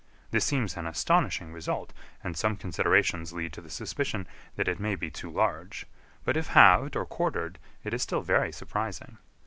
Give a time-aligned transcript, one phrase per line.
[0.31, 1.93] This seems an astonishing result,
[2.23, 5.85] and some considerations lead to the suspicion that it may be too large,
[6.25, 9.19] but if halved or quartered it is still very surprising.